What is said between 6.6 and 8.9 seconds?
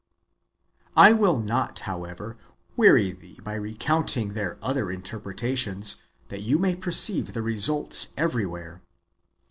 perceive the results every where.